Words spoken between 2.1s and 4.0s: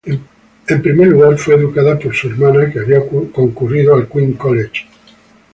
su hermana, que había concurrido